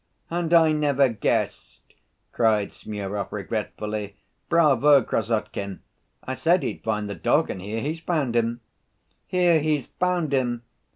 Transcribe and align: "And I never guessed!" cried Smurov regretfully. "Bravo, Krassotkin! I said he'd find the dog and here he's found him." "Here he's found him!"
"And 0.31 0.51
I 0.51 0.71
never 0.71 1.09
guessed!" 1.09 1.93
cried 2.31 2.73
Smurov 2.73 3.31
regretfully. 3.31 4.15
"Bravo, 4.49 5.03
Krassotkin! 5.03 5.81
I 6.23 6.33
said 6.33 6.63
he'd 6.63 6.81
find 6.83 7.07
the 7.07 7.13
dog 7.13 7.51
and 7.51 7.61
here 7.61 7.81
he's 7.81 7.99
found 7.99 8.35
him." 8.35 8.61
"Here 9.27 9.59
he's 9.59 9.85
found 9.85 10.33
him!" 10.33 10.63